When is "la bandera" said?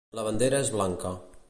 0.19-0.63